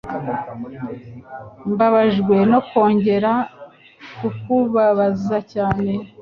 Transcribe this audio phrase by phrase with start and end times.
[1.71, 3.31] Mbabajwe no kongera
[4.17, 5.91] kukubabaza cyane.